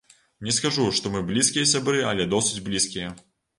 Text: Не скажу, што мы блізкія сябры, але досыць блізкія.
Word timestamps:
Не 0.47 0.53
скажу, 0.57 0.85
што 1.01 1.11
мы 1.17 1.21
блізкія 1.29 1.69
сябры, 1.73 2.01
але 2.15 2.29
досыць 2.35 2.65
блізкія. 2.71 3.15